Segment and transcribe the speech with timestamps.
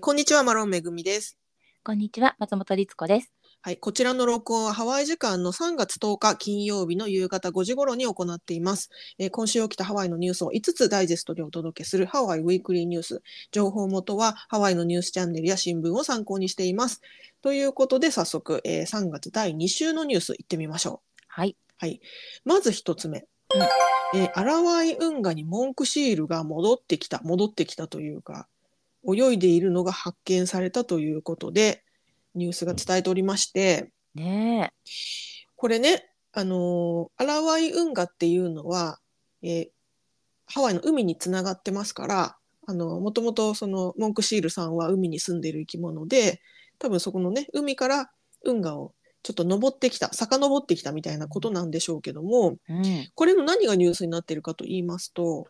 [0.00, 1.38] こんにちは、マロンめぐみです。
[1.84, 3.32] こんにちは、松本律子です。
[3.62, 8.90] はい、こちらの録音はハワイ時間の3月10日金曜日の夕方5時頃に行っています。
[9.18, 13.22] えー今週起きたハワイのニュースを5つダイジェストでお届けするハワイウィークリーニュース。
[13.52, 17.00] 情報元はハワイのニュースチャンネルや新聞を参考にしています。
[17.40, 21.50] ということで早速、えー3月第2週のニュースいってみましょはい。
[21.50, 21.54] う。
[21.78, 22.00] はい、
[22.44, 23.26] まず1つ目。
[24.14, 28.48] えーアラワイ運河にモンクシールが戻ってきた戻ってきたというか
[29.06, 31.82] 泳いでいるのが発見されたということで
[32.34, 34.72] ニュースが伝えておりましてね
[35.56, 38.98] これね、あのーアラワイ運河っていうのは、
[39.42, 39.68] えー
[40.46, 46.42] ハワイの海につながってますからあのもともとそのモンクシールさんは海に住んでいる生き物で
[46.78, 48.10] 多分そこのね海から
[48.44, 52.72] 運河をちょっと登ってきた遡ってきたみたいなことなんでしょうけども、え。
[52.74, 53.08] うん。
[53.14, 55.48] これの何がニュースになっているかと言いますと、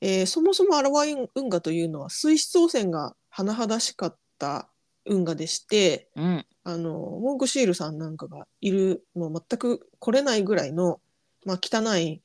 [0.00, 4.68] えーそもそもアラワイ運河というのは水質汚染が甚だしかった
[5.04, 6.46] 運河でしてうん。
[6.62, 11.00] あのモンクシールさんなんかがいるもう全く来れないぐらいの、
[11.46, 12.22] まあ、汚い、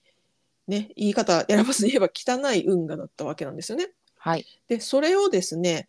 [0.67, 3.92] ね、言い方選ばずに言えば汚い運河だったわけなんですよね。
[4.17, 4.45] はい。
[4.67, 5.88] でそれをですね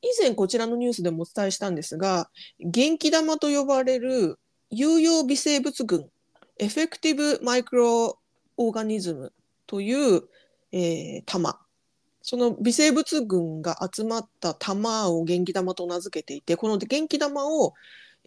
[0.00, 2.30] 以前こちらのニュースでもお伝えしたんですが
[2.60, 4.38] 元気玉と呼ばれる
[4.70, 6.08] 有用微生物群
[6.58, 8.18] エフェクティブマイクロ
[8.56, 9.32] オーガニズム
[9.66, 10.22] という、
[10.72, 11.58] えー玉
[12.20, 17.74] その微生物群が集まった玉を元気玉と名付けていてこの元気玉を、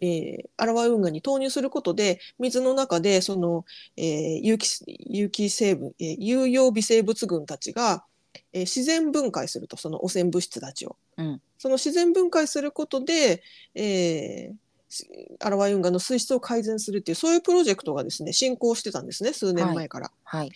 [0.00, 3.64] えー、アラワイ運河に投入することで水の中でその、
[3.96, 8.04] えー有機有機成分、えー有用微生物群たちが、
[8.52, 10.96] えー自然分解するとその汚染物質たちを。
[11.16, 13.40] うんその自然分解することで、
[13.76, 14.54] えー
[14.92, 15.08] し
[15.40, 20.10] アラワイ運河の水質を改善するっていうそういうプロジェクトがですね進行してたんですね数年前から。
[20.24, 20.52] はい。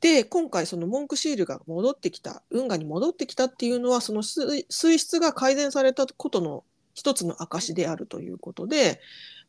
[0.00, 9.00] で今回そのモンクシールが戻ってきた運河に戻ってきたっていうのはその水水質が改善されたことの一つの証であるということで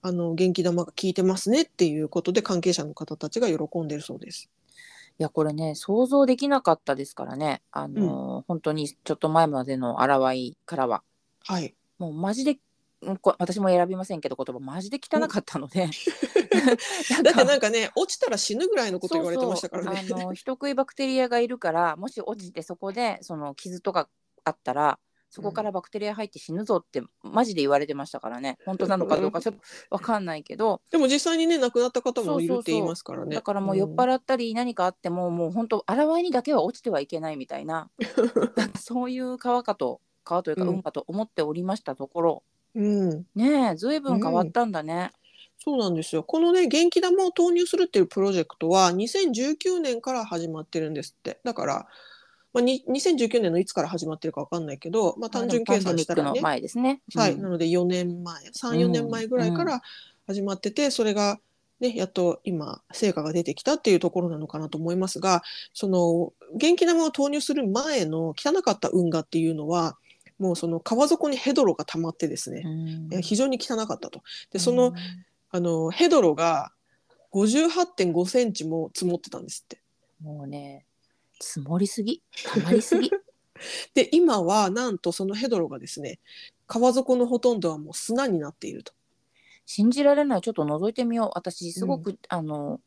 [0.01, 4.49] あの元気玉が効いてますねっていうことで関係者の方たちが喜んでるそうです。
[5.19, 7.61] いや、これね、想像できなかったですからね。
[7.73, 11.03] あのー本当にちょっと前までの荒わいからは。
[11.45, 12.57] はい、もうマジで、
[13.37, 15.89] 私も選びませんけど言葉マジで汚かったので。
[17.23, 17.69] だってなんか。
[17.69, 19.97] ね落ちたら死ぬぐらいのこと言われてましたからね。
[19.99, 20.19] そうそう。
[20.19, 24.09] あの人食いバクテリアがいるからもし落ちてそこでその傷とか
[24.43, 24.99] あったら
[25.29, 28.57] そこからバクテリア入って死ぬぞってマジで言われてましたからね。
[28.65, 29.61] 本当なのかどうかちょっと
[29.97, 30.81] 分かんないけど。
[30.91, 33.35] でも実際にね亡くなった方もいるって言いますからね。
[33.35, 37.89] だからもう酔っ払ったり何かあっても、もう本当洗わいにだけは落ちてはいけないみたいな
[38.79, 42.43] そういう川かと川というかうん運かと思っておりましたところ、
[42.75, 43.25] うん。
[43.35, 45.11] ねえずいぶん変わったんだね。
[45.61, 46.23] そうなんですよ。
[46.23, 51.39] このね、元気玉を投入するっていうプロジェクトは2019年から始まってるんですって。
[51.43, 51.87] だから、
[52.53, 57.01] まあ、に2019年のいつから始まってるかわかんないけど、まあ、単純計算したらねですね。
[57.13, 59.81] はい、うんなので4年前、3、4年前ぐらいから
[60.27, 61.39] 始まってて、それが
[61.79, 65.43] ね、やっと今、成果が出てきたっていうところなのかなと思いますが、
[65.73, 69.97] その、元気玉を投入する前の汚かった運河っていうのは、
[70.39, 72.63] もうその川底にヘドロが溜まってですね、
[73.11, 74.23] うん非常に汚かったと。
[74.51, 74.93] で、その、
[75.51, 76.71] あのヘドロが
[77.33, 79.81] 58.5センチも積もってたんですって。
[80.21, 80.85] もうね
[81.39, 82.21] 積もりすぎ。
[82.45, 83.11] たまりすぎ。
[83.93, 86.19] で今はなんとそのヘドロがですね
[86.67, 88.93] 川底のほとんどはもう砂になっていると。
[89.65, 90.41] 信じられない。
[90.41, 91.31] ちょっと覗いてみよう。
[91.35, 92.81] 私すごく、あの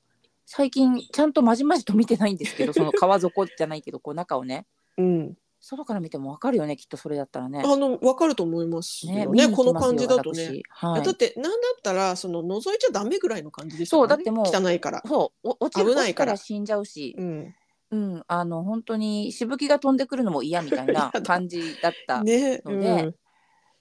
[0.46, 4.66] 最近ちゃんとまじまじと見てないんですけどその川底じゃないけどこう中をね。
[4.98, 7.62] うん、外から見てもわかるよねきっとそれだったらね。
[7.64, 10.42] あの分かると思いますよね見に行この感じだとね。
[10.44, 15.02] 私はいだってなんだったらその覗いちゃダメぐらいの感じですそうからねだってもう汚いから。
[15.06, 17.54] そうお落ちる危ないから死んじゃうし、うん、
[17.92, 22.24] うん、あの本当にしぶきが飛んでくるのも嫌みたいな 感じだった。
[22.24, 23.14] ね、ので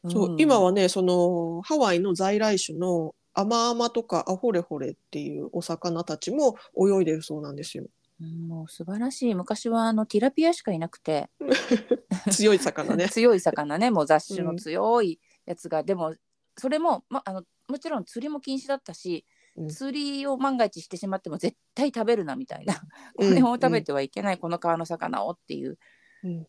[0.04, 7.86] うん、そう、ん今はねそのハワイの在来種のアマアマとかアホレホレっていうお魚たちも泳いでるそうなんですよ。
[8.22, 9.36] うんもう素晴らしい。
[9.36, 11.30] 昔はあのティラピアしかいなくて。
[12.32, 13.10] 強い魚ね。
[13.10, 13.90] 強い魚ね。
[13.90, 16.16] もう雑種の強いやつが、でも
[16.56, 19.26] それも、ま、あのもちろん釣りも禁止だったし、
[19.56, 19.70] うん。
[19.70, 22.76] 釣りを万が一してしまっても絶対食べるなみたいな、
[23.20, 23.30] うん。
[23.30, 25.78] これを食べてはいけない、この川の魚をっていううん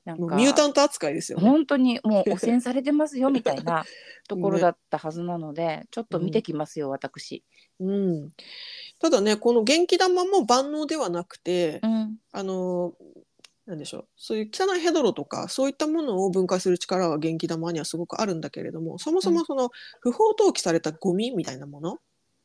[0.05, 0.37] なんか。
[0.37, 1.49] ミュータント扱いですよね。
[1.49, 3.85] 本当にもう汚染されてますよみたいな
[4.29, 7.45] ところだったはずなので、ちょっと見てきますよ、私。
[7.81, 8.31] うん、
[9.01, 12.17] ただねこの元気玉も万能ではなくて、うん。
[12.33, 12.95] あの
[13.67, 14.09] なんでしょう。
[14.17, 19.71] そういう汚いヘドロとかそういったものを分解する力は元気玉にはすごくあるんだけれどもそもそもその
[20.01, 21.99] 不法投棄されたゴミみたいなもの、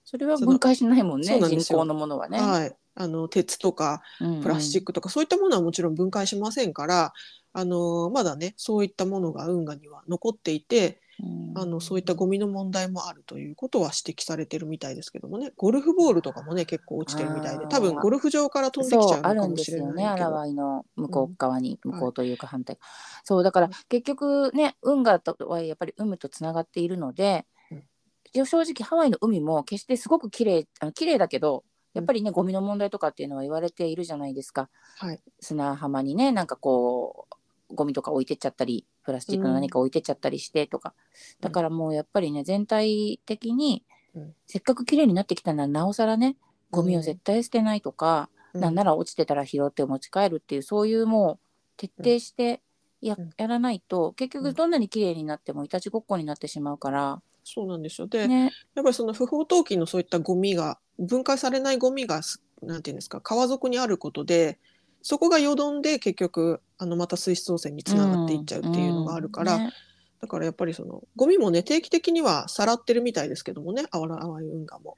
[0.05, 1.79] それは分解しないもんねそうなんですよ。
[1.79, 2.39] 人工のものはね。
[2.39, 4.01] はい、あの鉄とか
[4.41, 7.13] プラスチック、クとか、そういったものはもちろん分解しませんから
[7.53, 11.53] あのまだねそういったものが運河には残っていてうん。
[11.55, 15.51] あのそういったゴミの問題もあるということは指摘されてるみたいですけどもね。
[15.55, 20.01] ゴルフボールとかもね結構落ちてるみたいで多分ゴルフ場から飛んできちゃうのかもるんですしれないけど。
[20.01, 20.21] よね。
[20.23, 22.77] 荒ワイの向こう側に、うん向こうというか反対、
[23.23, 28.45] そうだから結局ね運河とはやっぱり海とつながっているので、うん。
[28.45, 31.63] 正直ハワイの海も決してすごく綺麗あ綺麗だけど
[31.97, 34.69] やっぱりねゴミの問題とかっていうのは言われているじゃないですか。
[34.97, 35.21] はい。
[35.39, 37.27] 砂浜にねなんかこ
[37.69, 40.93] うゴミとか置いてっちゃったりプラスチックの何か置いてっちゃったりしてとか、
[41.41, 43.83] だからもうやっぱりね全体的に、
[44.15, 44.33] うん。
[44.45, 46.37] せっかく綺麗になってきたならなおさらね
[46.71, 51.39] ゴミを絶対捨てないとか、なんなら落ちてたら拾って持ち帰るっていうそういうもう
[51.77, 52.61] 徹底して
[53.01, 53.29] や,、うん。
[53.37, 57.21] やらないと結うん局どんなに綺麗になってもいたちごっこになってしまうから、
[57.53, 58.07] そうなんですよ。
[58.07, 58.51] で、ね。
[58.75, 64.57] やっぱりその不法投棄のそういったゴミが分解されないゴミがすなんていうんですか川底にあることで
[65.01, 69.71] そこがよどんで結局あのまた水質汚染につながっていっちゃうっていうのがあるから、うんね。
[70.19, 74.97] だからやっぱりそのゴミもね定期的にはさらってるみたいですけどもねあわらあわい運河も。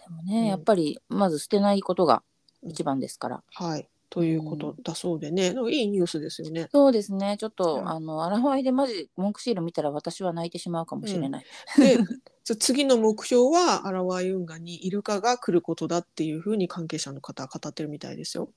[0.00, 0.46] でもね、うん。
[0.46, 2.22] やっぱりまず捨てないことが
[2.62, 3.42] 一番ですから。
[3.52, 6.68] はいということだそうでね、なんかいいニュースですよね。
[6.70, 7.38] そうですね。
[7.40, 7.88] ちょっと、うん。
[7.88, 11.44] あのアラファイでマジ文句シール見たら私は泣いてしまうかもしれない。
[11.78, 11.98] で
[12.44, 18.50] つ次の目標はアラワイ運河にイルカが来ることだっていうふうに関係者の方は語ってるみたいですよ。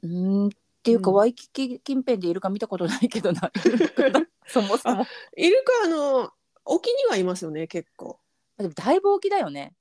[0.00, 0.46] うーん。
[0.46, 0.50] っ
[0.82, 1.16] ていうか、うん。
[1.16, 3.52] ワイキキ近辺でイルカ見たことないけどな
[4.48, 5.04] そもそも。
[5.36, 6.30] イルカあの
[6.64, 8.18] 沖にはいますよね結構。
[8.56, 9.74] でもだいぶ大きだよね。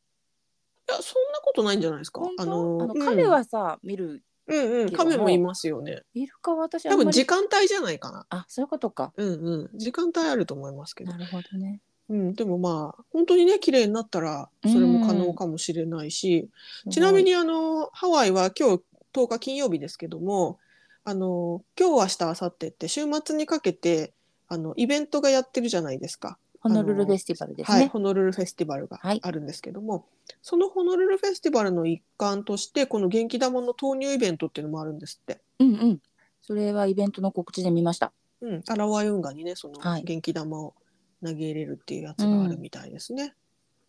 [0.90, 2.20] いやそんなことないんじゃないですか。
[2.20, 2.44] 本当？
[2.44, 6.04] あのの亀はさ、見るうんうん亀もいますよね。
[6.14, 8.26] イルカは私あ多分時間帯じゃないかな。
[8.30, 11.18] あそういうことかうんうん時間帯あると思いますけどな。
[11.18, 16.50] るほどねうんでもまあ本当にね綺麗になったらそれも可能かもしれないし、
[16.90, 18.84] ちなみにあのハワイは今日
[19.14, 20.60] 10日金曜日ですけども
[21.04, 24.14] あの今日明日明後日って週末にかけて
[24.48, 26.38] あのイベントがやってるじゃないですか。
[26.62, 29.20] ホノルルフェスティバルですはい、ね、ホノルルフェスティバルがはい。
[29.24, 30.06] あるんですけども、
[30.44, 35.42] そのホノルルフェスティバルの一環としてこの元気玉の投入イベントっていうのもあるんですって。
[35.60, 36.02] うんうん。
[36.42, 38.12] それはイベントの告知で見ました。
[38.42, 40.04] うん、アラワイ運河にねそのはい。
[40.04, 40.76] 元気玉を
[41.24, 43.34] 投げ入れるっていうやつがあるみたいですね。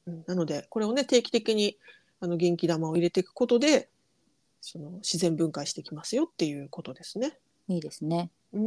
[0.07, 0.25] うん。
[0.27, 1.77] なのでこれをね定期的に
[2.21, 3.91] あの元気玉を入れていくことで
[4.63, 7.37] その自然分解してきますよっていうことですね。
[7.69, 8.31] いいですね。
[8.55, 8.59] う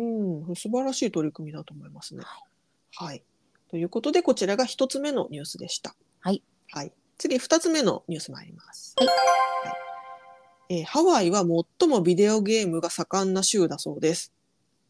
[0.52, 2.22] ん、素晴らしい取り組みだと思いますね。
[2.24, 3.06] はい。
[3.08, 3.24] はい。
[3.76, 5.98] ということでこちらが一つ目のニュースでした。
[6.22, 6.42] はい。
[6.72, 6.94] はい。
[7.18, 8.96] 次二つ目のニュース参ります。
[8.98, 9.18] はいはい
[10.78, 11.44] えーハワイは
[11.80, 14.32] 最もビデオゲームが盛んな州だそうです。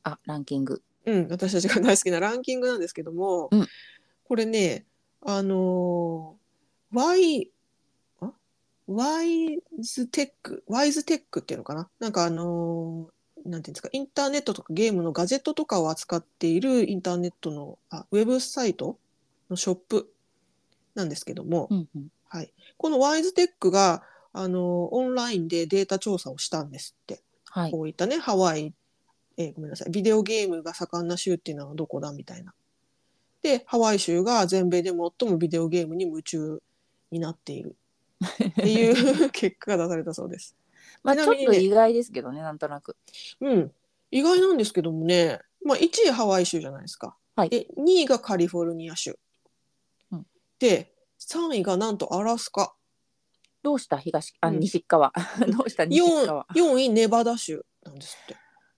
[0.03, 3.67] あランキングうん、私たちが大好きなランキングなんですけども、うん
[4.23, 4.85] これね、
[5.25, 7.49] あのー、ワイ、
[8.21, 8.33] あ？
[8.85, 11.89] ワイズテック、ワイズテックっていうのかな？
[11.99, 13.14] なんかあのー
[13.45, 18.97] なんていうんですか、インターネットとかゲームのガジェットとかを扱っているインターネットの、あ、ウェブサイト
[19.49, 20.11] のショップ
[20.95, 22.51] なんですけども、うんうんはい。
[22.77, 24.03] このワイズテックが、
[24.33, 24.61] あのー
[24.91, 27.21] オンラインでデータ調査をしたんですって。
[27.45, 28.73] はいこういったね、ハワイ、
[29.37, 32.53] えーごめんなさい、ビデオゲームが盛んな州っていうのはどこだみたいな。
[33.41, 36.61] で、ハワイ州が全米で最もビデオゲームに夢中
[37.11, 37.75] になっている
[38.49, 40.55] っていう結果が出されたそうです。
[41.05, 42.97] まあちょっと意外ですけどねなんとなく
[43.41, 43.71] うん。
[44.11, 47.15] 意外なんですけどもね、まあ、1位ハワイ州じゃないですか。
[47.35, 49.17] はいで、2位がカリフォルニア州。
[50.11, 50.27] うん
[50.59, 52.73] で、3位がなんとアラスカ。
[53.63, 53.97] どうした？
[53.97, 55.11] 東あ、うん西側
[55.51, 55.85] どうした？
[55.85, 58.35] 西 4, 側4位ネバダ州なんですって。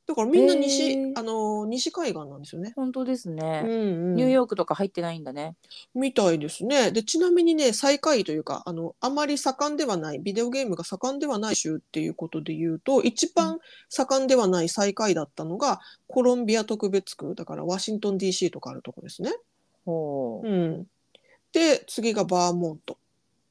[0.08, 2.72] だからみんな西、へーあのー西海岸なんですよね。
[2.78, 3.76] 本当ですね、うんう
[4.14, 5.56] ん、ニューヨークとか入ってないんだね。
[5.94, 6.92] みたいですね。
[6.92, 13.60] で、ちなみにね、最下位というか、あの、あまり盛んではない、ビデオゲームが盛んではない州っていうことで言うと、一番
[13.90, 19.34] 盛んではない最下位だったのが、コロンビア特別区、だからワシントン DC とかあるとこですね。
[19.86, 20.48] ほう。
[20.48, 20.88] うん。
[21.52, 22.98] で、次がバーモント、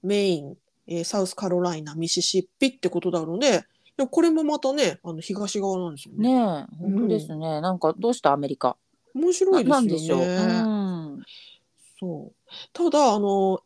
[0.03, 3.65] メイン、えーサウスカロライナ、ミシシッピってことなので、
[3.97, 6.33] でもこれもまたね、あの東側なんですよね。
[6.35, 8.77] ねえ本当ですね、なんかどうしたアメリカ？
[9.15, 9.71] 面白いですよね。
[9.71, 11.23] ななんでしょう、うん、
[11.99, 12.35] そう。
[12.73, 13.61] ただ、あの、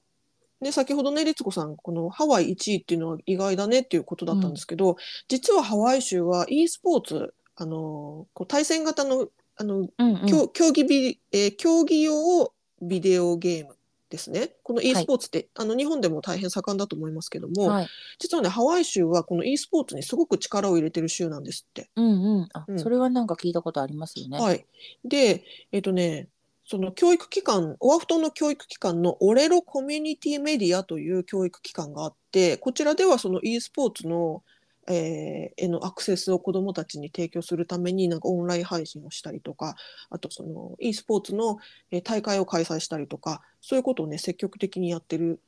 [0.61, 4.97] ね、先ほどね、律子さん、このハワイ1位っていうのは意外だねっていうことだったんですけど、
[5.27, 10.27] 実はハワイ州は e スポーツ、あの、こう対戦型の、あの、うんうん。
[10.27, 13.77] 競競技ビ、えー競技用ビデオゲーム
[14.11, 14.51] ですね。
[14.65, 17.89] この e スポーツって、あの、日本でも大変盛んだと思いますけども、はい
[18.19, 21.91] 実はね、ハワイ州はこの e スポーツにすごく力を入れてる州なんですって。
[21.97, 24.67] うんうんあ、うんそれはなんか聞いたことありますよね、はい。
[25.05, 26.29] で、えっとね、
[26.67, 34.43] その教育機関、オアフ島の教育機関のオレロコミュニティメディアという教育機関があって、こちらではその e スポーツの
[34.91, 39.77] えーへのアクセスを子どもたちに提供するためになんかオンライン配信をしたりとか
[40.11, 41.59] あとその e スポーツの
[41.91, 45.41] えー大会を開催したりとかそういうことをね積極的にやってる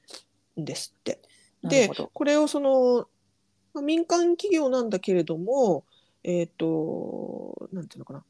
[0.58, 1.20] んですって。
[1.62, 1.90] で。
[2.12, 3.06] これをその、
[3.75, 5.84] まあ、民間企業なんだけれども
[6.25, 8.25] えっ、となんていうのかな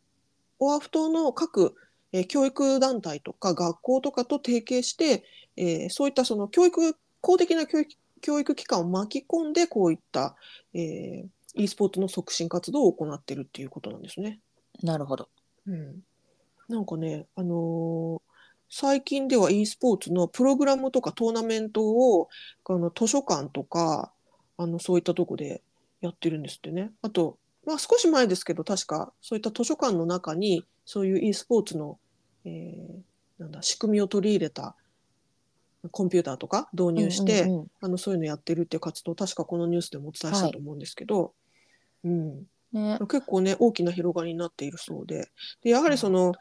[0.59, 1.75] オアフ島の各、
[2.13, 5.25] えー教育団体とか学校とかと提携して、
[5.57, 7.91] えーそういったその教育公的な教育
[8.23, 10.37] 教育機関を巻き込んでこういった、
[10.73, 14.41] えー、e スポーツの促進活動を行っているっていうことなんですね。
[14.83, 15.29] なるほど。
[15.67, 16.01] うん、
[16.69, 18.33] なんかね、あのー
[18.75, 22.31] 最近では e スポーツのプログラムとかトーナメントを
[22.67, 24.15] あの図書館とか
[24.57, 25.63] あのそういったとこで
[26.01, 26.91] やってるんですってね。
[27.03, 27.37] あと、
[27.67, 31.99] まあ、少し前ですけど確かそういった図書館の中にそういう e スポーツの、
[32.47, 33.13] えー
[33.43, 34.77] なんだ仕組みを取り入れた
[35.91, 37.67] コンピューターとか導入して、うんうんうん。
[37.81, 41.35] あのそういうのやってるっていう活動確かこのニュースでもお伝えしたと思うんですけど、
[42.05, 45.29] うん、ね、結構ね大きな広がりになっているそうで。
[45.63, 46.33] でやはりその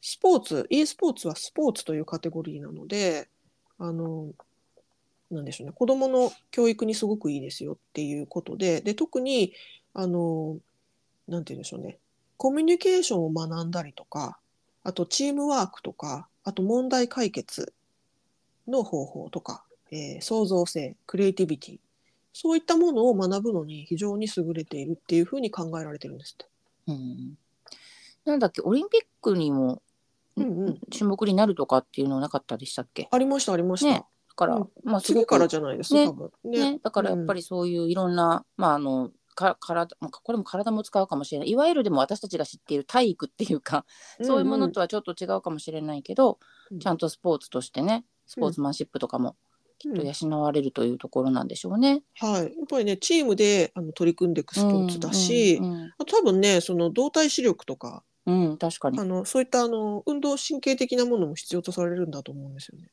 [0.00, 3.28] スポーツ e スポーツはスポーツというカテゴリーなので
[3.78, 4.32] あの
[5.30, 5.72] なんでしょうね。
[5.72, 8.80] 子どもの教育にすごくいいですよっていうことで。
[8.80, 9.54] で特に
[9.94, 10.58] あの
[11.28, 11.98] なんて言うんでしょうね。
[12.36, 14.38] コミュニケーションを学んだりとか
[14.82, 17.74] あとチームワークとかあと問題解決
[18.66, 21.78] の方法とか、えー創造性クリエイティビティ
[22.32, 26.46] そういったものを学ぶのに非常に優れているっていうふうに考えられてるんですって。
[26.88, 27.38] うん。
[28.24, 29.82] なんだっけ、オリンピックにも
[30.36, 33.08] うんうん、種目になるとかっていうのなかったでしたっけ？
[33.10, 33.90] ありましたありました。
[33.90, 34.04] ね。
[34.28, 34.70] だから、うん。
[34.84, 36.06] まあすからじゃないですね。
[36.06, 36.30] 多分。
[36.44, 36.72] ね。
[36.72, 41.50] ね、だからやっぱりそういういろんな、まああのか体まあこれも体も使うかもしれない。
[41.50, 43.84] いわゆるでも私たちが知っている体育っていうか、
[44.22, 46.38] そういうものとはちょっと違うかもしれないけど、
[46.70, 46.78] うん。
[46.78, 49.34] ちゃんとスポーツとしてねスポーツマンシップとかも
[49.80, 52.04] きっと養われるというところなんでしょうね。
[52.20, 59.00] はい、やっぱりねチームであの取り組んでいくスポーツだし、うんうんあと多分ねその動体視力とかうんうん確かに。
[59.00, 62.92] あのそういったあの運動神経的なものも必要とされるんだと思うんですよね。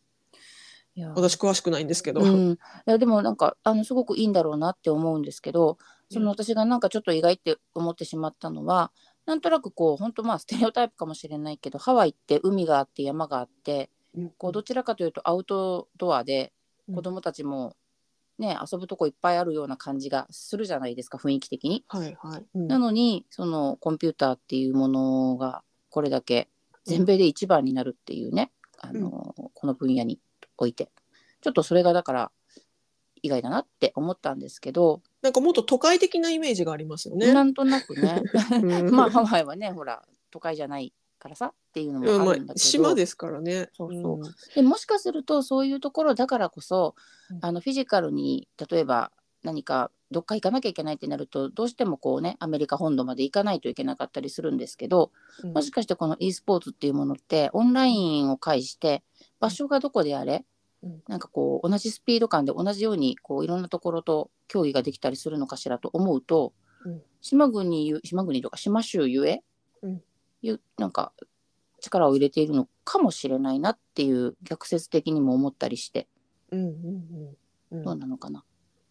[0.95, 2.21] いや私詳しくないんですけど。
[2.21, 5.77] うん、いやでもなんかあのすごくいいんだろうなって思うんですけど
[6.09, 8.91] その私がなんかちょっと意外って思ってしまったのは
[9.27, 13.96] なんとなくこう本当まあステレオタイプかもしれないけどハワイって海があって山があってうん
[14.37, 16.53] こうどちらかというとアウトドアで
[16.87, 16.95] うん。
[16.95, 17.75] 子供たちも
[18.39, 21.83] ね、遊ぶとこいっぱいあるような感じがするじゃないですか雰囲気的に。
[21.87, 22.45] はいはい。
[22.53, 22.67] うん。
[22.67, 26.47] なのにそのコンピューターっていうものがこれだけ
[26.85, 30.19] 全米で一番になるっていうね、あのこの分野に
[30.57, 30.89] おいて。
[31.41, 32.31] ちょっとそれがだから
[33.21, 37.33] 意外だなって思ったんですけど、なんかもっと都会的なイメージがありますよね。
[37.33, 38.21] なんとなくね。
[38.61, 38.89] うん。
[38.93, 43.69] まあハワイはねほら都会じゃないからさっていうのもあ、あるんだけど、島ですからね。
[43.73, 44.17] そうそう。
[44.17, 44.21] ん。
[44.55, 46.95] でもしかするとそういうところだからこそ、
[47.29, 47.39] うん。
[47.41, 49.11] あのフィジカルに例えば
[49.43, 55.11] 何かどっか行かなきゃいけないってなるとどうしてもこうねアメリカ本土まで行かないといけなかったりするんですけど、
[55.43, 55.53] うん。
[55.53, 59.03] もしかしてこの e スポーツっていうものってオンラインを介して
[59.39, 60.45] 場所がどこであれ、
[60.81, 61.03] うん。
[61.07, 66.53] なんかこう同じスピード感で同じようにこういろんなところと競技ができたりするのかしらと思うと、
[66.85, 67.01] うん。
[67.21, 69.43] 島国ゆ島国とか島州ゆえ、
[69.81, 70.01] うん。
[70.41, 71.13] ゆなんか
[71.81, 76.07] 力を入れているのかもしれないなっていう逆説的にも思ったりして。
[76.51, 77.37] うんうんうん
[77.71, 77.83] うん。
[77.83, 78.43] どうなのかな、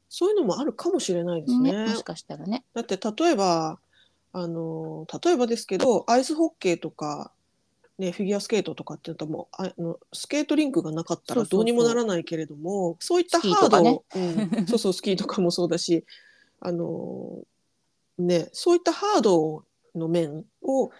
[0.08, 1.72] そういうのもあるかもしれないですね。
[1.72, 2.64] ねもしかしたらね。
[2.74, 3.78] だって例えば
[4.32, 7.32] あの例えばですけどアイスホッケーとか、
[7.98, 13.90] ね、フィギュアスケートとかっていうともうああのスケートリンクがなかったらどうにもならないけれどもそういったハードね。
[13.90, 14.66] を、うん。
[14.68, 16.04] そうそうスキーとかもそうだし
[16.60, 17.42] あの、
[18.18, 19.64] ね、そういったハード
[19.94, 20.90] の面を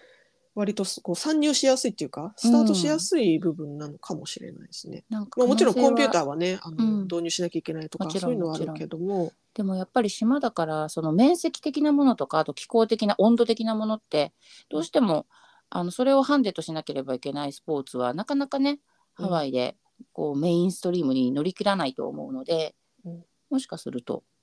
[0.57, 5.05] 割とこう参入しやすいっていうかスタートしやすい部分なのかもしれないですね。
[5.07, 7.03] なんかまあ、もちろんコンピューターーはねあの、うん。
[7.03, 9.33] 導入しなきゃいけないとかそういうのはあるけども。
[9.53, 14.33] でもやっぱり島だからその面積的なものとかあと気候的な温度的なものって
[14.69, 15.27] どうしても
[15.69, 18.79] あのそれをハンデとしなければいけないスポーツはなかなかね
[19.19, 19.25] うん。
[19.27, 19.77] ハワイで
[20.11, 22.73] こうメインストリームに乗り切らないと思うので、
[23.05, 23.23] うん。
[23.51, 24.15] もしかすると。
[24.15, 24.36] うん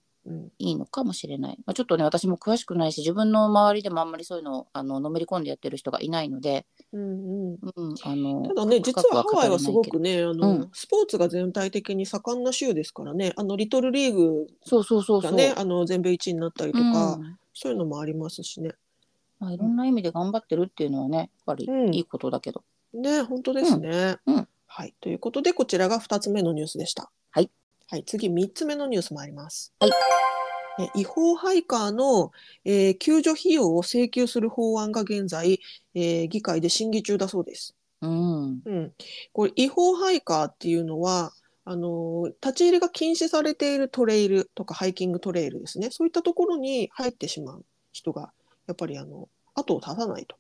[0.58, 7.04] いいのかもしれない、まあ、ちょっとね私も詳しくないし自分の周りでもあんまりそういうのをあののめり込んでやってる人がいないので、うんう
[7.52, 7.58] ん。
[7.76, 10.70] うん、あのただね、実はハワイはすごくね、あの、うん。
[10.72, 17.38] スポーツが全体的に盛んな州ですからね、あのリトルリーグそうそうそうそう、がね、あの全米一位になったりとか、うん。
[17.52, 18.70] そういうのもありますしね。
[19.40, 21.94] まあ、いろんな意味で頑張ってるっていうのはねやっぱりうん。
[21.94, 22.62] いいことだけど、
[22.94, 24.16] ね、本当ですね。
[24.26, 24.34] うん。
[24.36, 24.48] うん。
[24.66, 27.10] はい、ということで、こちらが2つ目のニュースでした。
[27.30, 27.50] はい。
[27.90, 29.72] はい、次3つ目のニュース参ります。
[29.80, 29.90] はい。
[30.80, 32.32] え違法ハイカーの、
[32.64, 35.60] えー救助費用を請求する法案が現在、
[35.94, 37.74] えー議会で審議中だそうです。
[38.00, 38.92] うんうん、
[39.32, 41.32] これ違法ハイカーっていうのは
[41.64, 48.32] あの立ち入りが禁止されているトレイルとかハイキングトレイルですねそういったところに入ってしまう人が
[48.66, 50.36] やっぱりあの後を絶たないと。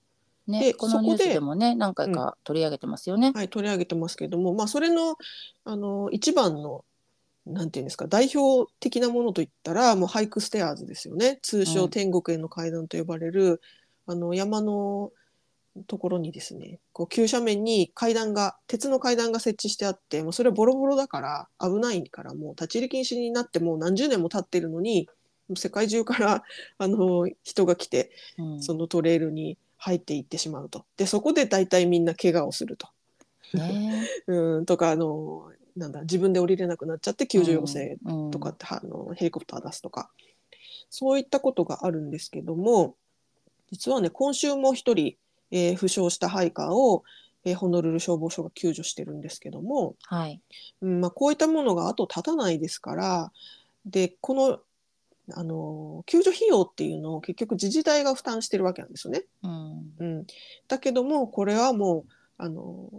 [0.46, 3.32] ねでこのニュースそこででもね何回か取り上げてますよね。
[3.34, 5.16] はい、取り上げてますけれども、まあ、それの
[5.64, 6.84] あの一番の
[7.46, 13.60] なんていうんですか代表的なものといったらもうハイクステアーズですよね通うん称天国への階段と呼ばれる、
[14.06, 15.12] あの山の
[15.86, 25.08] ところにですねこう急斜面に階段が鉄の階段が設置してあってもうそれはボロボロだから危ないからもう立ち入り禁止になってもう何十年も経ってるのに
[25.56, 26.44] 世界中から
[26.78, 30.86] あの人が来てうんそのトレイルに入っていってしまうと。
[30.96, 32.88] でそこで大体みんな怪我をすると。
[33.52, 40.10] ね うんとかあのなんだ自分で降りれなくなっちゃって救助要請うんとかって、あのヘリコプター出すとか
[40.90, 42.94] そういったことがあるんですけども
[43.70, 45.16] 実はね今週も一人、
[45.50, 47.02] えー負傷したハイカーを、
[47.44, 50.40] えーホノルル消防署が救助してるんですけども、はい。
[50.80, 53.32] うんまあ、こういったものが後立たないですから
[53.84, 54.60] でこの
[55.32, 59.24] あの救助費用っていうのを結局自治体が負担してるわけなんですよね。
[59.42, 60.26] うんうん、
[60.68, 62.90] だけどもこれはもうあの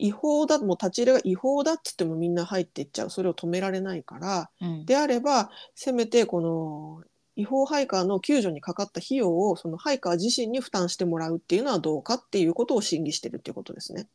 [0.00, 3.10] 違法だもう立ち入りが違法だっつってもみんな入っていっちゃう。
[3.10, 4.50] それを止められないから。
[4.60, 4.86] うん。
[4.86, 7.02] であればせめてこの
[7.36, 14.08] 違法ハイカーの救助にかかった費用をそのハイカー自身に負担してもらうっていうのはどうかっていうことを審議してるっていうことですね。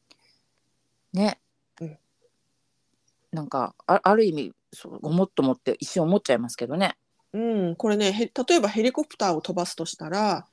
[1.14, 1.40] ね、
[1.80, 1.98] うん。
[3.32, 6.98] なんかあある意味そうごもっともって一瞬思っちゃいますけどね。
[7.34, 10.48] うん、これねへ例えばヘリコプターを飛ばすとしたら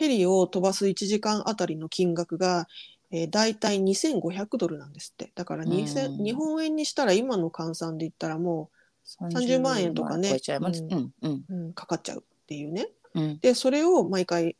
[0.00, 2.66] ヘリを飛ばす1時間あたりの金額が、
[3.12, 5.32] えー、大体2500ドルなんですって。
[5.34, 6.24] だから2000、うん。
[6.24, 8.70] 日本円にしたら今の換算で言ったらも
[9.20, 10.28] 30万円とかね。
[11.74, 12.88] かかっちゃうっていうね。
[13.14, 13.38] うん。
[13.40, 14.56] でそれを毎回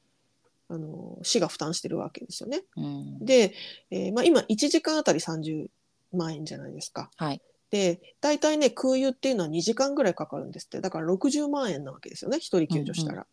[0.68, 2.62] あの市が負担してるわけですよね。
[2.76, 3.24] うん。
[3.24, 3.54] で、
[3.90, 5.68] えーまあ、今1時間あたり30
[6.12, 7.10] 万円じゃないですか。
[7.16, 7.40] はい。
[7.70, 10.80] で大体ね空輸っていうのは2時間ぐらいかかるんですって。
[10.80, 12.38] だから60万円なわけですよね。
[12.38, 13.22] 1人救助したら。
[13.22, 13.26] っ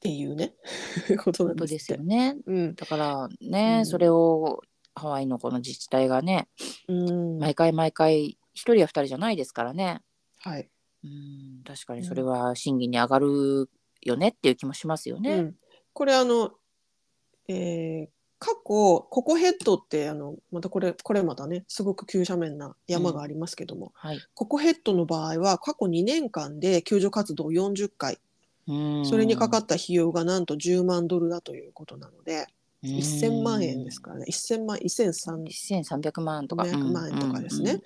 [0.00, 0.52] ていうね
[1.18, 1.92] ことなんです。
[1.92, 2.36] よね。
[2.46, 4.60] うんだからね、うんそれを
[4.94, 6.48] ハワイのこの自治体がね、
[6.88, 10.02] うん毎回毎回一人や二人じゃないですからね。
[10.40, 10.68] はい
[11.04, 13.70] うん、確かにそれは審議に上がる
[14.02, 15.34] よねっていう気もしますよね。
[15.36, 15.54] うん、
[15.92, 16.52] これあの、
[17.48, 18.08] えー
[18.40, 24.20] 過去ココヘッドってあのまたこれこれまたねすごく急斜面な山がありますけども、はい。
[24.34, 28.20] ココヘッドの場合は過去2年間で救助活動40回うん
[29.04, 32.46] それにかかった費用がなんと10万ドルだということなので、
[32.84, 34.26] 1000万円ですからね。
[34.28, 35.44] 1000万1003
[35.82, 36.46] 1300万。
[36.48, 36.64] とか。
[36.64, 37.80] 500万円とかですね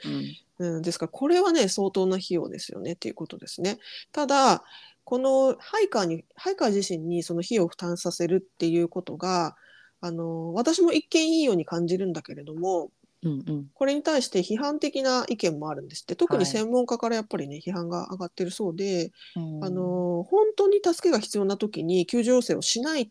[0.59, 3.79] うん、ですからこれはね相当な費用ですよねっていうことですね。
[4.13, 4.63] ただ
[5.05, 9.57] このハイカーにハイカー自身にその費用を負担させるっていうことが
[10.01, 12.91] あの私も一見いいように感じるんだけれども
[13.23, 13.67] うんうん。
[13.75, 16.17] これに対して批判的な意見もあるんですって。
[16.17, 16.45] 特はい。
[16.45, 19.65] に専門家からやっぱりね批判が上がってるそうで、うん。
[19.65, 23.09] あの本当に助けが必要な時に救助要請をしないっ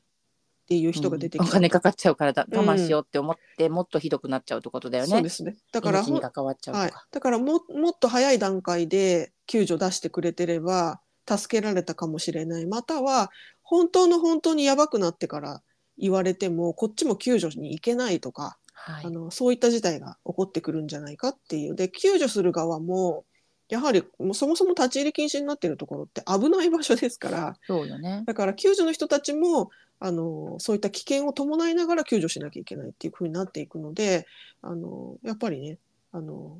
[0.67, 1.49] ていう人が出てきた、うん。
[1.49, 2.57] お金かかっちゃうからだうん。
[2.57, 5.09] 我慢しようって思って、もっとひどくなっちゃうってことだよね。
[5.09, 5.55] そうですね。
[5.71, 6.01] だから。
[6.01, 12.65] はい、だからももっと早い段階で救助出してくれてれば助けられたかもしれない。
[12.65, 15.61] または本当の本当にやばくなってから
[15.97, 23.25] 言われてもこっちも救助に行けないとか、はいあのそういった事態が起こってくるんじゃないかっていうで救助する側も
[23.69, 28.23] やはりもうそもそも立ち入り禁止になっているところって危ない場所ですからそうよね。
[28.25, 34.25] だから救助の人たちもあのそういった危険を伴いながら救助しなきゃいけないっていうふうになっていくので
[34.63, 35.77] あのやっぱりね
[36.11, 36.57] あの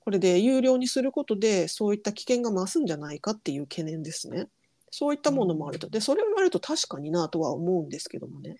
[0.00, 4.46] これで有料にすることでそういった危険が増すんじゃないかっていう懸念ですね。
[4.90, 5.90] そういったものもあると。
[5.90, 8.56] でそれを言われると確かになとは思うんですけどもね。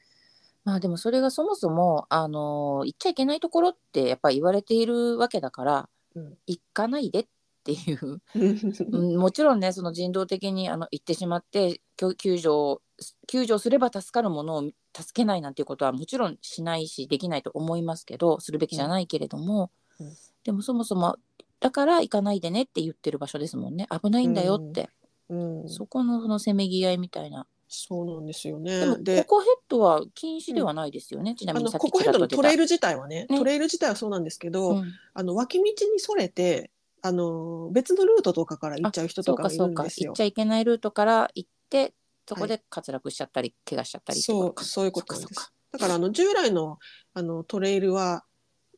[0.67, 6.35] まあでもそれがそもそもあの行っちゃいけないところってやっぱり言われているわけだから、うん。
[6.49, 7.27] 行かないでっ
[7.63, 12.83] ていう、 うん、もちろんねその人道的にあの行ってしまって救救助を
[13.29, 14.75] 救助すれば助かるものを助
[15.13, 20.07] けないなんていうことはもちろんしないしできないと思いますけどするべきじゃないけれども、うん。
[20.07, 20.15] うん。
[20.43, 21.17] でもそもそも
[21.61, 23.87] だから行かないでねって言ってる場所ですもんね。
[23.91, 24.91] 危ないんだよって、
[25.29, 27.47] うん、そこのそのせめぎ合いみたいな。
[27.69, 29.03] そうなんですよでもね。
[29.03, 33.39] でココヘッドは禁止ではないですよね、ちなあみにさっきのココヘッドのトレイル自体はねね。
[33.39, 34.93] トレイル自体はそうなんですけど、うん。
[35.15, 36.71] あの脇道にそれて
[37.03, 40.11] あの別のルートとかから行っちゃう人とかがいるんですよ。
[40.11, 40.21] 行っち。
[40.21, 41.95] ゃいけないルートから行って
[42.29, 45.53] そこで滑落しちゃったり、怪我しちゃったりそうそういうことです。
[45.73, 46.79] だからあの従来の
[47.15, 48.25] あのトレイルは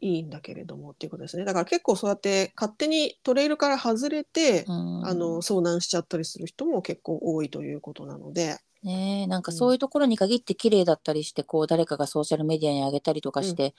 [0.00, 1.44] いいんだけれどもっていうことですね。
[1.44, 4.72] だから結構そうやって勝手にトレイルから外れて、あ
[5.14, 13.74] の遭難しちゃったりする人も結構多いということなので、ねえなんかそういうところに限って綺麗だったりしてこう誰かがソーシャルメディアに上げたりとかして、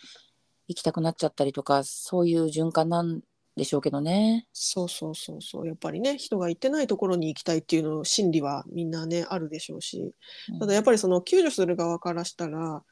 [0.67, 3.21] 行きたくなっちゃったりとかそういう循環なん
[3.55, 4.47] でしょうけどね。
[4.53, 5.67] そうそうそうそう。
[5.67, 10.13] やっぱりね人が行ってないところに行きたいっていうの心理はみんなねあるでしょうし。
[10.59, 12.83] ただやっぱりその救助する側からしたら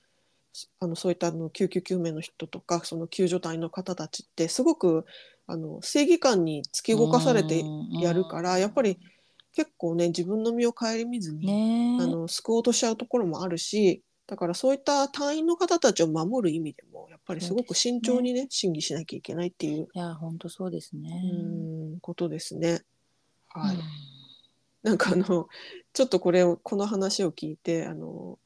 [0.80, 5.06] あのそういったあの救急救命の人とかその救助隊の方たちってすごく
[5.46, 7.63] あの正義感に突き動かされて
[8.02, 8.98] やるからやっぱり
[9.58, 21.10] 結構ね自分の身を顧みずに、ねあの救おうとしちゃうところもあるしだからそういった隊員の方たちを守る意味でもやっぱりすごく慎重にね審議しなきゃいけないっていういや本当そうですね。
[21.34, 22.84] うんことですね。
[23.50, 23.82] はい、うん
[24.84, 25.50] なんかあの
[25.91, 28.38] ちょっとこれをこの話を聞いてあの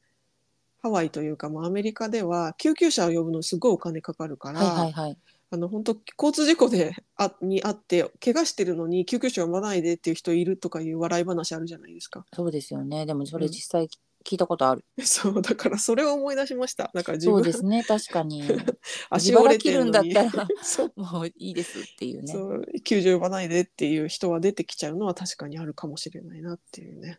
[0.80, 5.18] ハワイというか、まあ、アメリカでは救急車を呼ぶのすごいお金かかるから、はいはいはい。
[5.52, 12.24] あの本当交通事故で あにあって怪我してるのに救急車呼ばないでっていう人いるとかいう笑い話あるじゃないですか。
[12.32, 13.04] そうですよね。
[13.04, 13.86] でもそれうん実際
[14.24, 14.82] 聞いたことある。
[15.04, 16.90] そうだからそれを思い出しました。
[16.94, 18.44] だから自分そうですね確かに。
[19.10, 22.32] 足折れてるんだったらそうもういいですっていうね。
[22.32, 27.18] そう救助呼ばないでっていう人は出てきちゃうのは確かにあるかもしれないなっていうね。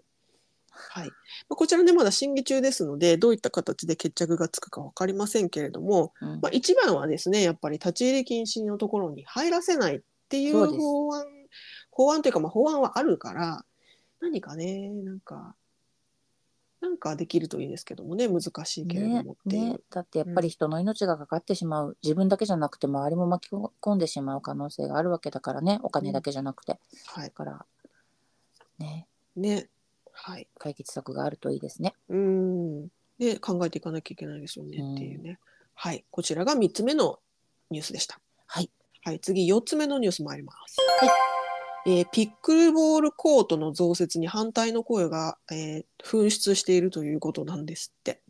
[0.75, 1.13] はい、ま
[1.51, 6.39] あこちらねまだ審議中ですのでどういった形で決着がつくか分かりませんけれども、うん。
[6.41, 11.25] まあ、一番はですねやっぱり立ち入り禁止のところに入らせないっていう法案
[11.91, 13.63] 法案というかまあ法案はあるから
[14.19, 15.55] 何かねなんか
[16.83, 19.69] なんかできるといいですけどもね難しいけれどねもっていう。
[19.71, 25.79] ね、だってやっぱり人の命がかかってしまう、自分だけじゃなくて周りも巻き込んでしまう可能性があるわけだからね。
[25.83, 27.29] お金だけじゃなくて、はい。
[27.29, 27.65] だから
[28.79, 29.07] ね。
[29.37, 29.69] ね
[30.13, 31.93] はい解決策があるといいですね。
[32.09, 32.87] うん。
[33.19, 35.39] で、考えていかなきゃいけないですよねっていうね。
[35.73, 36.05] はい。
[36.11, 37.19] こちらが3つ目の
[37.69, 38.19] ニュースでした。
[38.47, 38.69] はい。
[39.03, 39.19] はい。
[39.19, 40.77] 次、4つ目のニュース参ります。
[41.85, 48.21] えーピックルボールコートの増設に反対の声が、えー噴出しているということなんですって。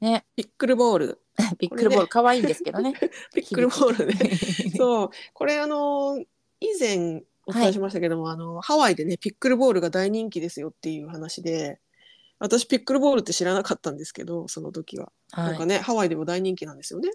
[0.00, 1.20] ねピックルボール。
[1.58, 2.94] ビックルボール可愛いんですけどね。
[3.34, 4.14] ピックルボールね。
[4.14, 4.30] ね。
[4.76, 5.10] そう。
[5.32, 6.26] これ、あのー
[6.58, 11.80] 以前お伝えしましたけども、あのハワイでね、ピックルボールが大人気ですよっていう話で、
[12.38, 15.10] 私、ピックルボールって知らなかったんですけど、その時は。
[15.32, 17.10] はい、なんかね、ハワイでも大人気なんですよね。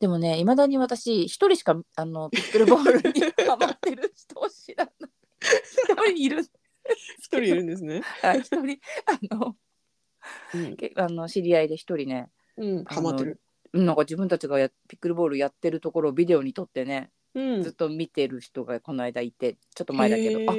[0.00, 5.10] でもねいまだに私一人しかあのピックルボールに ハマってる人を知らない。
[5.42, 6.42] 一人いる。
[7.18, 8.00] 一人いるんですね。
[8.22, 9.56] はい一人あの
[10.54, 13.40] うん、けあの知り合いで一人ねうん、ハマってる。
[13.72, 17.62] なんか自分たちがやピックルボールやってるところをビデオに撮ってね、うん。
[17.62, 20.54] ずっと見てる人がこの間いてちょっと前だけどあ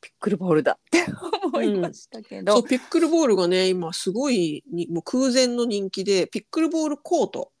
[0.00, 1.04] ピックルボールだって
[1.42, 7.52] 思いましたけど、そう、ピックルボールがね、今すごいに、もう空前の人気で、ピックルボールコート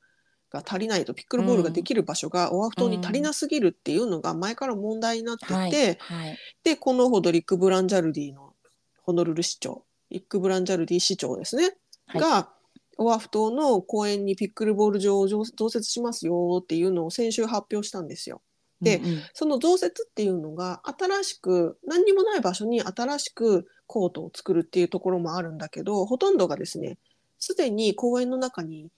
[0.50, 5.70] が足りないと、ピックルボールができる場所がオアフ島に足りなすぎるっていうのが前から問題になってて、はい。
[5.98, 6.38] はい。
[6.62, 8.54] で、このほどリック・ブランジャルディの
[9.02, 12.20] ホノルル市長、リック・ブランジャルディ市長ですね、はい。
[12.20, 12.52] が、
[12.98, 18.42] オアフ島の公園にピックルボール場を増増設しますよっていうのを先週発表したんですよ。
[18.80, 26.98] でうんうんその増設っていうのが新しく何にもない場所に新しくコートを作るっていうところもあるんだけどほとんどがですね
[27.38, 28.88] すでに公園の中に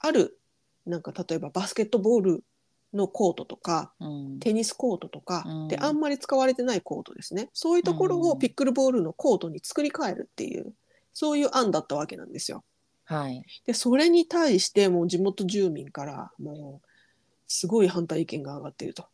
[0.00, 0.38] ある
[0.86, 2.44] なんか例えばバスケットボール
[2.94, 10.72] のコートとかうんテニスコートとか、うんであんまり使われてないコートですねそういうところうんをピックルボールのコートに作り変えるっていう
[11.12, 12.64] そういう案だったわけなんですよ。
[13.08, 13.42] はい。
[13.64, 16.88] でそれに対してもう地元住民からもう
[17.46, 19.06] すごい反対意見が上がっていると。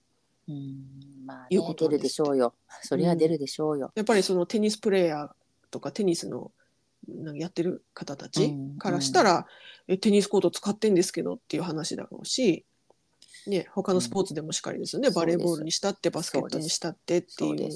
[0.48, 2.54] うんまあ、いうね、ことるでしょうよ。
[2.83, 5.30] そ出るでしょうよ、やっぱりそのテニスプレーヤー
[5.70, 6.50] とかテニスの
[7.09, 9.46] なんかやってる方たちうんからしたら、
[9.87, 12.66] えテニスコート使ってんですけどっていう話だろうし、
[13.46, 15.14] ね、他のスポーツでもしっかりですよね、うん。
[15.14, 17.70] バレーボールにしたってバスケットにしたってっていう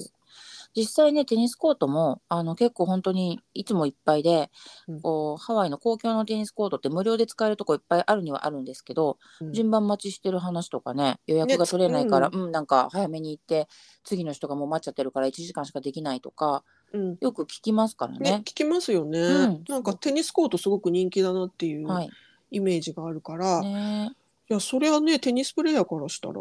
[0.76, 4.50] 実際ねテニスコートもあの結構本当にいつもいっぱいで、
[4.87, 5.00] うん。
[5.00, 9.52] こうハワイの公共のテニスコートって無料で使えるとこいっぱいあるにはあるんですけど、うん。
[9.52, 13.68] 順番待ちしてる話とかね予約が取れないから、うんなんか早めに行って
[14.04, 17.16] 次の人がもう待っちゃってるから1時間しかできないとかうん。
[17.20, 18.31] よく聞きますからね。
[18.31, 18.42] ね。
[18.44, 19.64] 聞きますよね、うん。
[19.68, 22.11] なんかテニスコートすごく人気だなっていうはい。
[22.50, 24.11] イメージがあるから、いね
[24.48, 26.35] やそれはねテニスプレーヤーからしたら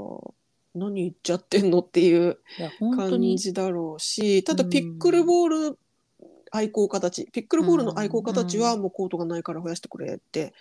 [0.76, 2.40] 何言っちゃってんのっていう
[2.96, 3.38] 感に。
[3.38, 4.70] じだろうしただうん。
[4.70, 5.80] ピックルボール
[6.52, 10.54] 愛好家たちピックルボールの愛好家たちはうんもうコートがないから増やしてくれって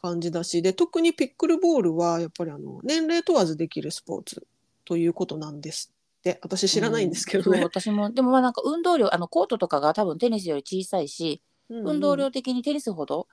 [0.00, 4.46] 感じだしで特にピックルボールはやっぱりあの年齢問わずできるスポーツ
[4.84, 6.38] ということなんですって。
[6.42, 7.58] 私知らないんですけどね。
[7.58, 7.64] うん。
[7.64, 8.10] 私も。
[8.10, 11.88] でもまあなんか運動量あのコートとかが多分テニスより小さいし、うんうん。
[11.88, 13.28] 運動量的にテニスほど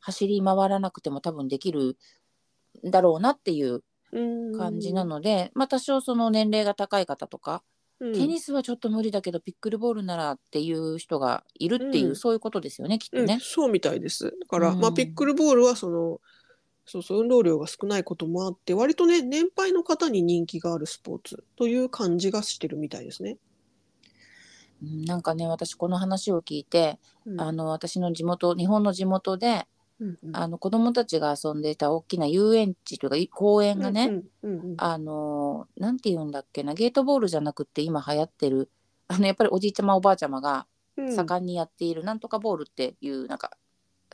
[0.00, 1.96] 走り回らなくても多分できる
[2.86, 3.82] んだろうなっていう
[4.56, 7.62] 感じなので、まあ多少その年齢が高い方とか、
[7.98, 13.38] うんテニスはちょっと無理だけどピックルボールならっていう人がいるっていう、うんそういうことですよねきっとうんね。
[13.40, 14.36] そうみたいです。
[14.38, 16.20] だから、うんまあ、ピックルボールはその
[16.84, 23.38] そうそう運動量が少ないこともあって割とね年配の方に人気があるスポーツという感じがしてるみたいですね。
[24.82, 29.66] うんなんかね私この話を聞いて、うんあの私の地元日本の地元で
[30.00, 30.36] うんうん。
[30.36, 38.70] あの子供たちが遊んでいた大きな遊園地というかい公園がね、うんうんうんあのなんて言うんだっけなゲートボールじゃなくって今流行ってる
[39.08, 41.14] あのやっぱりおじいちゃまおばあちゃまがうん。
[41.14, 43.56] 盛んにやっているなんとかボールっていうなんか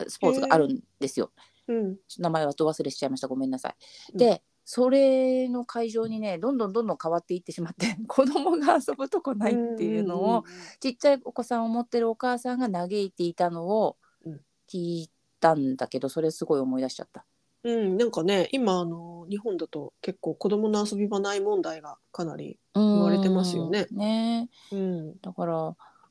[0.07, 1.31] スポーツがあるんですよ。
[1.67, 1.95] うん。
[1.95, 3.27] ちょっと名前はど忘れしちゃいました。
[3.27, 3.75] ごめんなさい。
[4.13, 4.17] うん。
[4.17, 10.43] でそれの会場にねどんどんどんどん変わっていってしまって 子供が遊ぶとこないっていうのを、
[10.79, 14.41] ちっちゃいお子さんを持ってるお母さんが嘆いていたのをうん。
[14.69, 15.09] 聞い
[15.43, 17.25] たんだけどそれすごい思い出しちゃった。
[17.65, 23.87] うん、なんかね今あの日本だと結構子供の遊び場ない問題がかなり、言われてますよね。
[23.91, 24.49] ね。
[24.71, 25.19] うん。
[25.21, 25.53] だから、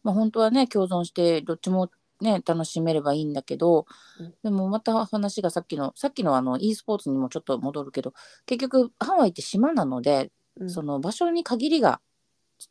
[0.03, 1.91] まあ、本当はね共存してどっちも
[2.21, 3.87] ね楽しめればいいんだけど、
[4.19, 4.35] うん。
[4.43, 8.15] でもまた話がさっきのさっきのあの e スポーツにもちょっと戻るけど
[8.47, 10.71] 結局ハワイって島なので、うん。
[10.71, 12.01] その場所に限りが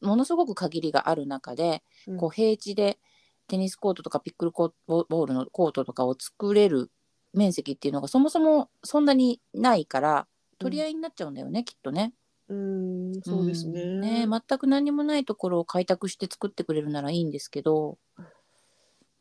[0.02, 2.18] ものすごく限りがある中で、うん。
[2.18, 2.98] こう平地で
[3.52, 6.90] テニスコートとかピックルコーボボールのコートとかを作れる
[7.34, 12.14] 面積っていうのがそもそもそんなにないから取り合いになっちゃうんだよね、きっとね。
[12.48, 14.00] うんそうですね,、うん。
[14.00, 17.98] ね全く何もないところを開拓して作ってくれるならいいんですけど。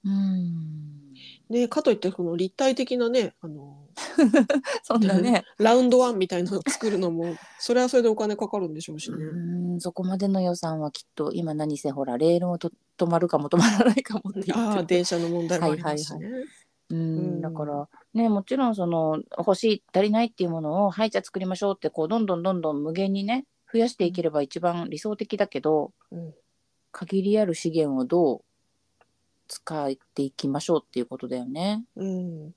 [0.04, 0.89] うん
[1.50, 3.76] ねかといってこの立体的なねあの
[4.82, 5.44] そんなね。
[5.58, 9.16] ラウンドワンみたいなのを作るのもそれはそれでお金かかるんでしょうしね。
[9.16, 14.52] うんそこまでの予算はきっと今何せほらレールもと止まるかも止まらないかもって
[14.86, 16.26] 電車の問題もありますしね。
[16.26, 16.44] うん
[16.90, 17.40] うん。
[17.40, 26.34] だからねもちろんその欲しい足りないっていうものをはいじゃあ作りましょうってこうどんどんどんどん無限にね増やしていければ一番理想的だけどうん。
[26.92, 28.44] 限りある資源をどう
[29.50, 31.84] 使っていきましょうっていうことだよね。
[31.96, 32.54] うん、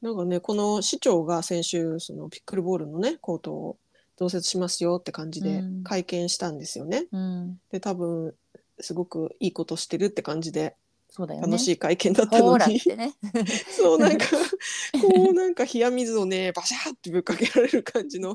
[0.00, 3.76] なんかねこの市長が先週そのピックルボールのねコートを
[4.16, 7.06] 増設しますよって感じでうん会見したんですよね。
[7.12, 8.34] うん、で多分
[8.80, 10.76] すごくいいことしてるって感じで
[11.10, 11.46] そうだよね。
[11.46, 13.12] 楽しい会見だったのに、てね。
[13.76, 14.24] そうなんか
[15.02, 18.34] こうなんか冷や水をねバシャーってぶっかけられる感じの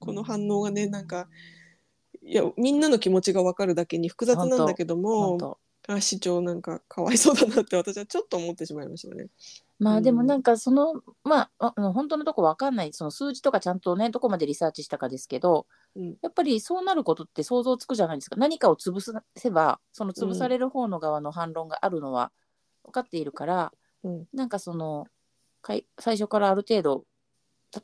[0.00, 1.28] この反応がねなんか
[2.20, 9.26] いやみんなの気持ちが分かるだけに複雑なんだけど本も当あ市長なんかかわいそうだなって私はちょっと思ってしまいましたね。
[9.78, 12.92] まあでもうんなんかその、まああの本当のとこわかんない。
[12.92, 16.16] その数字とかちゃんとねどこまでリサーチしたかですけどうん。
[16.22, 18.36] やっぱりそうなることって想像つくじゃないですか。
[18.36, 19.00] 何かを潰
[19.36, 22.32] せばその潰される方の側の反論があるのは
[22.84, 23.72] 分かっているから、
[24.04, 24.24] うん。
[24.32, 25.06] なんかその
[25.60, 27.04] かい最初からある程度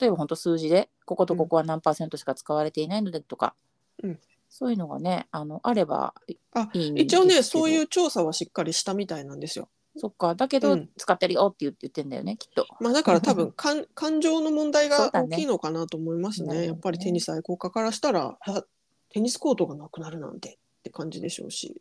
[0.00, 3.54] 例えば本当数字でこことここは何パーセントしか使われていないのでとか、
[4.02, 4.18] うん
[4.50, 6.12] そういうのがねあのあれば
[6.52, 9.68] あいいんですけど一応ねそういう調査はしっかりしたみたいなんですよ。
[9.96, 12.66] そっかだけど、うん使ってるよって言って言ってんだよねきっと。
[12.80, 16.60] まあだから 多分感感情の問題が大きいのかなと思いますね。
[16.60, 18.64] ねやっぱりテニス愛好家からしたらあ
[19.10, 21.80] テニスコートがなくなるなんてって感じでしょうし。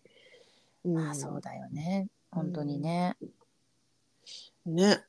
[0.85, 3.17] うんまあそうだよね本当にね。
[4.65, 5.03] ね。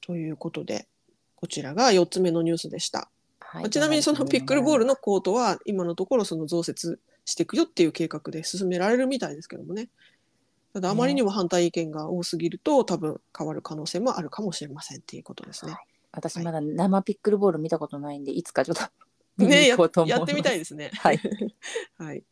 [0.00, 0.88] ということで
[1.36, 3.10] こちらが4つ目のニュースでした。
[3.50, 9.88] はいまあちなみにそのピックルボールののコートは今のところその増設していくよっていう計画で進められるみたいですけどもね。
[10.72, 15.76] ただあまりにも反対意見が多すぎると多分変わる可能性もあるかもしれませんっていうことですね。
[16.12, 18.82] 私まだ生ピックルボール見たことないんでいつかちょっと
[19.36, 20.20] 見こうと思います。
[20.20, 20.92] やってみたいですね。
[20.98, 21.20] はい。
[21.98, 22.22] はい。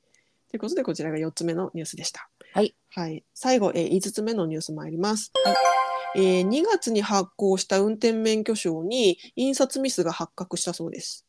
[0.50, 2.30] ということでこちらが4つ目のニュースでした。
[2.52, 2.76] はい。
[2.90, 5.32] はい、最後、えー、5つ目のニュース参ります。
[5.44, 11.26] はいえー2月に発行した運転免許証に印刷ミスが発覚したそうです。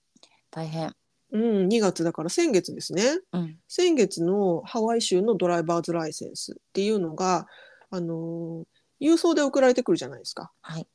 [0.52, 0.94] 大変。
[1.32, 3.20] うん、2月だから先月ですね。
[3.34, 3.58] うん。
[3.68, 7.48] 先月のハワイ州のドライバーズライセンスっていうのが、
[7.92, 8.66] あのー
[9.02, 10.52] 郵送で送られてくるじゃないですか。
[10.62, 10.86] はい。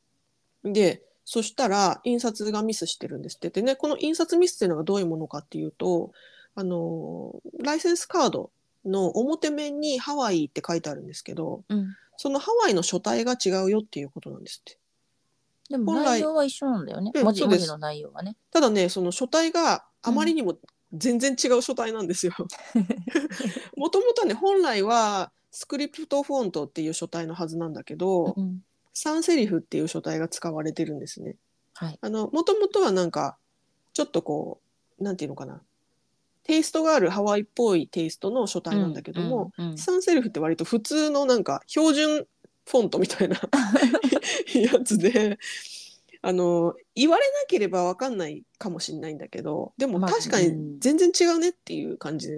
[0.62, 3.48] で、そしたら印刷がミスしてるんですって。
[3.48, 6.12] でね、この印刷ミスっていうのがどういうものかっていうと、
[6.54, 8.50] あのーライセンスカード
[8.84, 11.96] の表面にハワイって書いてあるんですけど、うん。
[12.16, 14.78] そのハワイの書体が違うよっていうことなんですって。
[15.70, 17.12] でも内容は一緒なんだよね。
[17.22, 18.36] 文字文字の内容はね。
[18.50, 20.58] ただね、その書体があまりにも
[20.92, 22.34] 全然違う書体なんですよ。
[23.76, 28.62] もともとはね、本来はスクリプトフォントっていう書体のはずなんだけど、うん。
[28.92, 31.36] サンセリフっていう書体が使われてるんですね。
[31.74, 31.98] はい。
[32.00, 33.36] あの、もともとはなんか、
[33.92, 34.60] ちょっとこ
[35.00, 35.60] う、なんていうのかな。
[36.44, 42.26] テイストがあるハワイっぽいテイストの書体なんだけども、うん、うんサンセリフって割と普通のなんか標準
[42.66, 43.36] フォントみたいな
[44.54, 45.38] やつで、
[46.22, 50.74] あの、言われなければわかんないかもしれないんだけど、でもまあ確かうん。
[50.74, 52.30] に全然違うねっていう感じ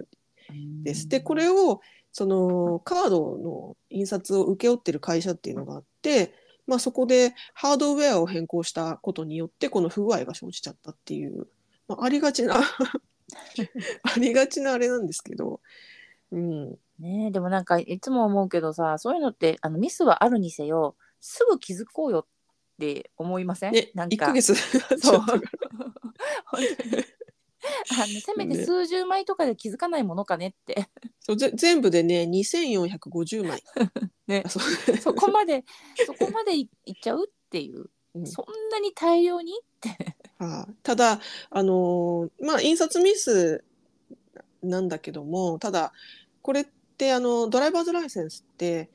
[0.82, 1.08] です。
[1.08, 1.80] で、これを、
[2.12, 6.32] そのカードの印刷を請け負ってる会社っていうのがあって、
[6.66, 11.46] まあ、そこでハードウェアを変更したことによってこの不具合が生じちゃったっていう、
[11.86, 12.60] まあ、ありがちな
[14.02, 15.60] ありがちなあれなんですけど、
[16.30, 22.26] うん、ねえでもなんかいつも思うけどさそういうのってあのミスはあるにせよすぐ気づこうよっ
[22.78, 24.32] て思いません、ね1なんか。
[27.90, 30.88] あのせめて数十枚とかで気づかないものかねって。
[31.20, 33.62] そうぜ全部でね2450枚。
[34.26, 34.42] ね。
[34.44, 34.96] あそう。
[34.98, 35.64] そこまで
[36.04, 38.26] そこまでいいっちゃうっていう、うん。
[38.26, 39.52] そんなに大量に？
[39.52, 40.74] っ てはい。
[40.82, 43.64] ただあのーまあ印刷ミス
[44.62, 45.92] なんだけどもただ
[46.42, 48.90] これってあのドライバーズライセンスって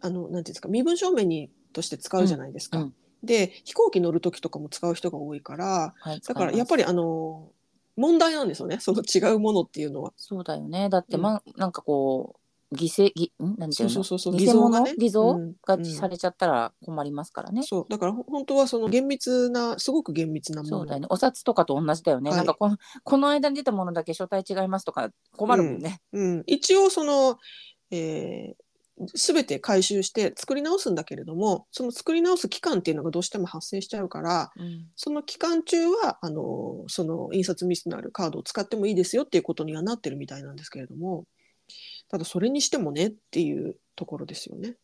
[0.00, 2.78] あのなんていうんですか身分証明にとして使うじゃないですか。
[2.78, 2.94] うんうん。
[3.22, 7.50] で飛行機乗る時とかも使う人が多いからはいだからやっぱりりあの
[7.96, 8.78] 問題なんですよね。
[8.78, 10.12] その違うものっていうのは。
[10.16, 10.88] そうだよね。
[10.88, 11.22] だって、うん。
[11.22, 12.37] まなんかこ
[12.70, 13.54] う犠牲ぎん？
[13.56, 13.94] なんてそいううの？
[13.94, 14.94] そうそうそう偽物ね。
[14.98, 15.54] 偽造うん。
[15.66, 17.86] がうんされちゃったら困りますからね、そう。
[17.88, 20.78] だからほ本当はその厳密なすごく厳密なもの。
[20.78, 21.06] そうだよね。
[21.10, 22.38] お札とかと同じだよね、はい。
[22.38, 27.38] なんかこのこの間に出たものだけ書体違いますとか困るもんね、うん、一応その、
[27.90, 34.86] えー、全て回収して作り直すんだけれどもその作り直す期間っていうのがどうしても発生しちゃうからうん。
[34.96, 41.24] その期間中はあのその印刷ミスのあるカードを使ってもいいですよっていうことにはなってるみたいなんですけれども
[42.08, 44.76] ただそれにしてもねっていうところですよね。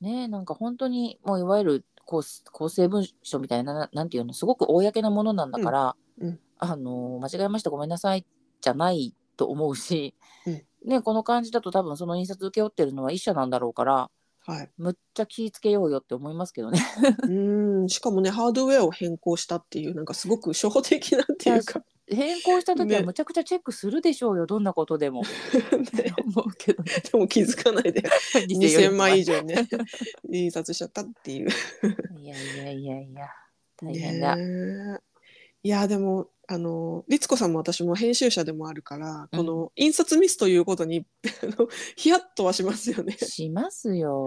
[0.00, 8.24] ねえなんか本当にもういわゆる構構成文書みたいなななんていうのすごく公なものなんだから、うんうんあの間違えましたごめんなさい
[8.60, 10.14] じゃないと思うし、
[10.46, 14.10] うんねこの感じだと多分その印刷請け負ってるのは一社なんだろうから
[14.44, 16.80] はい、むっちゃ気ぃつけようよって思いますけどね。
[17.22, 17.32] う
[17.84, 25.22] んしかもねハードウェアを変更したっていうなんかすごく初歩的なっていうか、変更した時はねむちゃくちゃチェックするでしょうよ、どんなことでも。
[25.94, 26.92] ね思うけどね。
[27.10, 28.02] でも気づかないで
[28.48, 29.68] 2000枚以上ね
[30.28, 31.48] 印刷しちゃったっていう。
[32.18, 33.28] いやいやいやいや、
[33.76, 34.36] 大変だ。
[35.64, 41.06] いやでもあの律子さんも私も編集者でもあるから、この印刷ミスということに
[41.42, 43.16] あのヒヤッとはしますよね。
[43.16, 44.26] しますよ。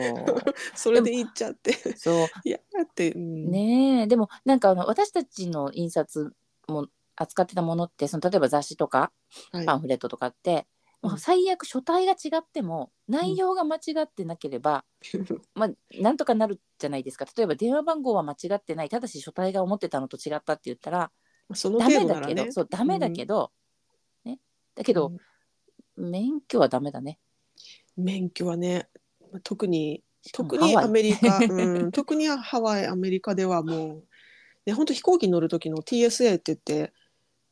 [0.75, 2.27] それで言っちゃってそう。
[2.45, 6.33] いやだって、うん、ねえでもなんかあの私たちの印刷
[6.67, 9.11] も扱ってたものってその例えば雑誌とか
[9.51, 9.65] はい。
[9.65, 10.67] パンフレットとかって、
[11.01, 11.09] うん。
[11.11, 14.85] もう最悪書体が違っても内容が間違ってなければ、
[15.53, 15.69] まあ
[16.01, 17.25] なんとかなるじゃないですか。
[17.35, 21.11] 例えば電話番号は間違ってないただし書体が思ってたのと違ったって言ったら
[21.53, 22.51] そのダメだけど。
[22.51, 23.51] そうダメだけど、
[24.23, 24.39] ね。
[24.73, 25.11] だけど、
[25.95, 27.19] 免許はダメだね。
[27.95, 28.89] 免許はね
[29.43, 34.03] 特に特にアメリカ、 うん、特にハワイアメリカではもう、
[34.65, 36.93] ね、本当飛行機に乗る時の TSA って言って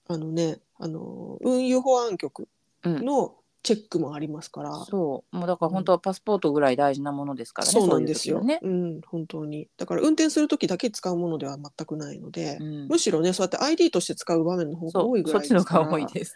[0.07, 2.47] あのねあの運輸保安局
[2.83, 8.39] うんのチェックもありますから、そうもうだから本当はパスポートぐらい大事なものですからね、そうなんですよ。
[8.41, 9.69] そういう時はね、うん、本当に。
[9.77, 15.85] だから運転する時だけ使うものでは全くないので、うんむしろね、そうやって ID として使う場面の方が多いぐそうそっちのらいですから。
[15.85, 16.35] が多いです。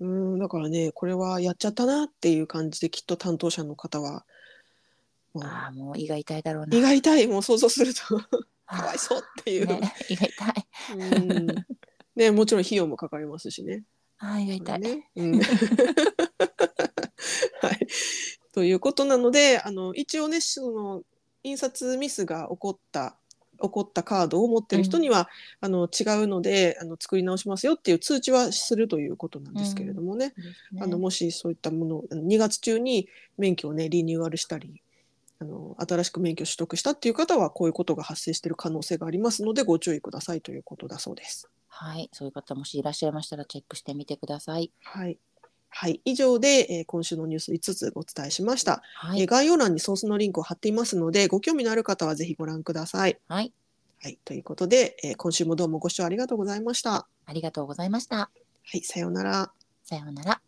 [0.00, 4.24] うん、だからね、これはやっちゃったなっていう感じで、きっと担当者の方は、
[5.34, 6.76] もうああもう胃が痛いだろうな。
[6.76, 8.00] 胃が痛い、もう想像すると
[8.66, 9.66] かわいそうっていう。
[9.68, 10.66] ね、胃が痛い。
[10.96, 11.66] うん
[12.16, 13.84] ね、もちろん費用もかかりますしね。
[14.18, 14.80] あー胃が痛い。
[14.80, 15.08] ね。
[15.16, 15.40] うん
[17.60, 17.86] はい。
[18.52, 21.02] ということなので、あの一応ね、その
[21.44, 23.16] 印刷ミスが起こった
[23.62, 25.28] 起こったカードを持ってる人には、
[25.60, 30.34] あの違うのであの作り直しますよっていう通知はするということなんですけれどもね。
[30.80, 34.82] あのもしそういったものをあの2月中に免許をねリニューアルしたり。
[35.38, 41.48] あの新しく免許取得したっていう方はこういうことが発生している可能性がありますのでご注意くださいということだそうです。
[41.68, 44.70] はい、そういう方もしいらっしゃいましたらチェックしてみてください。
[44.82, 45.18] はい。
[45.68, 53.18] はい、以上で、えー今週のニュース5つお伝えしました、はい、えー概要欄にソースのリンクを貼っていますので、ご興味のある方はぜひご覧ください。
[53.28, 53.52] はい、
[54.02, 56.90] はい、ということで、えー今週もどうもご視聴ありがとうございました。
[56.92, 58.30] はありがとうございました。
[58.72, 59.52] い、さようなら。
[59.84, 60.45] さようなら。